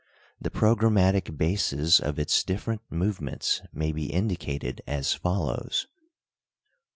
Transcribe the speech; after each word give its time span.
The 0.41 0.49
programmatic 0.49 1.37
bases 1.37 1.99
of 1.99 2.17
its 2.17 2.43
different 2.43 2.81
movements 2.89 3.61
may 3.71 3.91
be 3.91 4.11
indicated 4.11 4.81
as 4.87 5.13
follows: 5.13 5.85
I. 5.95 6.01